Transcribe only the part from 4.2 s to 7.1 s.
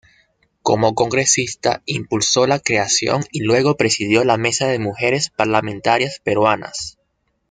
la Mesa de Mujeres Parlamentarias Peruanas.